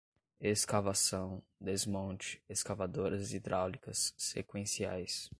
escavação, 0.39 1.43
desmonte, 1.59 2.41
escavadoras 2.49 3.33
hidráulicas, 3.33 4.15
sequenciais 4.17 5.29